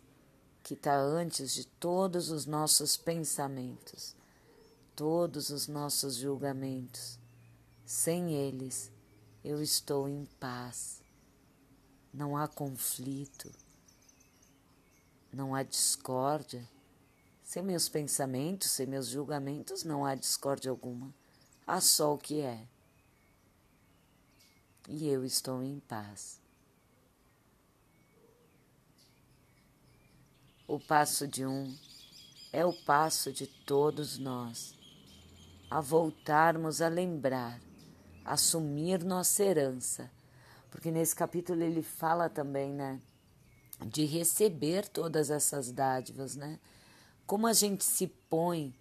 que 0.64 0.74
está 0.74 0.96
antes 0.96 1.54
de 1.54 1.68
todos 1.68 2.32
os 2.32 2.46
nossos 2.46 2.96
pensamentos, 2.96 4.16
todos 4.96 5.50
os 5.50 5.68
nossos 5.68 6.16
julgamentos. 6.16 7.20
Sem 7.86 8.34
eles, 8.34 8.90
eu 9.44 9.62
estou 9.62 10.08
em 10.08 10.24
paz. 10.40 11.02
Não 12.14 12.38
há 12.38 12.48
conflito, 12.48 13.52
não 15.30 15.54
há 15.54 15.62
discórdia. 15.62 16.66
Sem 17.54 17.62
meus 17.62 17.88
pensamentos, 17.88 18.72
sem 18.72 18.88
meus 18.88 19.10
julgamentos, 19.10 19.84
não 19.84 20.04
há 20.04 20.16
discórdia 20.16 20.72
alguma 20.72 21.14
há 21.68 21.80
só 21.80 22.16
o 22.16 22.18
que 22.18 22.42
é. 22.42 22.66
E 24.90 25.08
eu 25.08 25.24
estou 25.24 25.62
em 25.62 25.80
paz. 25.82 26.42
O 30.68 30.80
passo 30.80 31.28
de 31.28 31.46
um 31.46 31.78
é 32.52 32.66
o 32.66 32.74
passo 32.74 33.32
de 33.32 33.46
todos 33.46 34.18
nós, 34.18 34.74
a 35.70 35.80
voltarmos 35.80 36.82
a 36.82 36.88
lembrar, 36.88 37.62
assumir 38.26 39.04
nossa 39.04 39.44
herança, 39.44 40.10
porque 40.72 40.90
nesse 40.90 41.16
capítulo 41.16 41.62
ele 41.62 41.84
fala 41.84 42.28
também, 42.28 42.74
né, 42.74 43.00
de 43.86 44.06
receber 44.06 44.88
todas 44.88 45.30
essas 45.30 45.72
dádivas, 45.72 46.36
né? 46.36 46.60
Como 47.26 47.48
a 47.48 47.54
gente 47.54 47.84
se 47.84 48.08
põe 48.08 48.74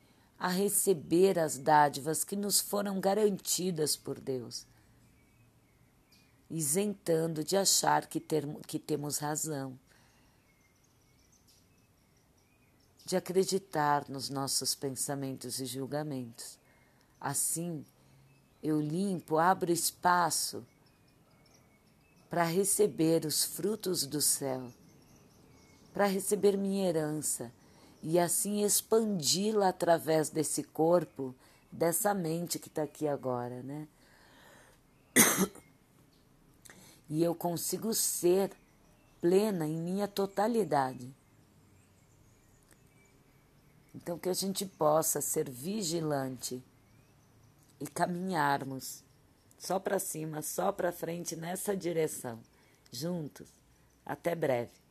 a 0.42 0.48
receber 0.48 1.38
as 1.38 1.56
dádivas 1.56 2.24
que 2.24 2.34
nos 2.34 2.60
foram 2.60 2.98
garantidas 2.98 3.94
por 3.94 4.18
Deus, 4.18 4.66
isentando 6.50 7.44
de 7.44 7.56
achar 7.56 8.06
que, 8.06 8.20
que 8.66 8.78
temos 8.80 9.18
razão, 9.18 9.78
de 13.04 13.14
acreditar 13.14 14.08
nos 14.08 14.28
nossos 14.28 14.74
pensamentos 14.74 15.60
e 15.60 15.64
julgamentos. 15.64 16.58
Assim, 17.20 17.84
eu 18.60 18.80
limpo, 18.80 19.38
abro 19.38 19.70
espaço 19.70 20.66
para 22.28 22.42
receber 22.42 23.24
os 23.24 23.44
frutos 23.44 24.04
do 24.06 24.20
céu, 24.20 24.72
para 25.94 26.06
receber 26.06 26.58
minha 26.58 26.88
herança 26.88 27.52
e 28.02 28.18
assim 28.18 28.64
expandi-la 28.64 29.68
através 29.68 30.28
desse 30.28 30.62
corpo, 30.64 31.34
dessa 31.70 32.12
mente 32.12 32.58
que 32.58 32.68
está 32.68 32.82
aqui 32.82 33.06
agora, 33.06 33.62
né? 33.62 33.86
E 37.08 37.22
eu 37.22 37.34
consigo 37.34 37.92
ser 37.94 38.50
plena 39.20 39.66
em 39.66 39.78
minha 39.78 40.08
totalidade. 40.08 41.14
Então, 43.94 44.18
que 44.18 44.28
a 44.28 44.34
gente 44.34 44.64
possa 44.64 45.20
ser 45.20 45.48
vigilante 45.48 46.62
e 47.78 47.86
caminharmos 47.86 49.04
só 49.58 49.78
para 49.78 49.98
cima, 49.98 50.42
só 50.42 50.72
para 50.72 50.90
frente 50.90 51.36
nessa 51.36 51.76
direção, 51.76 52.40
juntos. 52.90 53.48
Até 54.04 54.34
breve. 54.34 54.81